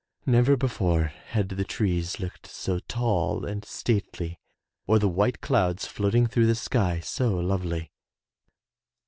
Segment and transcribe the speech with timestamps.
[0.25, 4.39] Never before had the trees looked so tall and stately,
[4.87, 7.91] or the white clouds floating through the sky so lovely.